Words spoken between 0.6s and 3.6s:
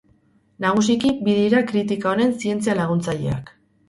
Nagusiki bi dira kritika honen zientzia laguntzaileak.